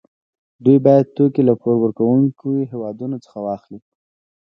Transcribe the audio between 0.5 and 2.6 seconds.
دوی باید توکي له پور ورکوونکي